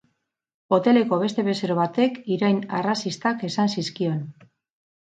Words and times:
Hoteleko 0.77 1.19
beste 1.25 1.45
bezero 1.49 1.77
batek 1.81 2.19
irain 2.37 2.59
arrazistak 2.81 3.47
esan 3.53 3.75
zizkion. 3.77 4.27